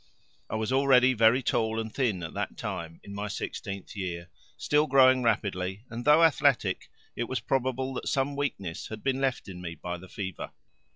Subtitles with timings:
[0.49, 4.87] I was already very tall and thin at that time, in my sixteenth year, still
[4.87, 9.61] growing rapidly, and though athletic, it was probable that some weakness had been left in
[9.61, 10.53] me by the fever.